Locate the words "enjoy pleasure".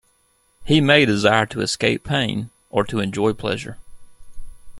3.01-3.77